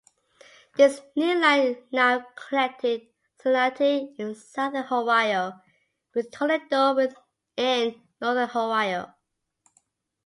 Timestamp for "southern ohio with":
4.33-6.31